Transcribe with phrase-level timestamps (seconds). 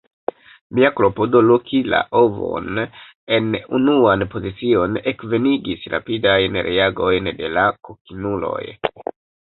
[0.77, 2.81] Mia klopodo loki la ovon
[3.39, 8.69] en unuan pozicion ekvenigis rapidajn reagojn de la kokinuloj.